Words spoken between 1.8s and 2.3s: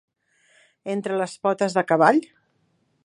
cavall.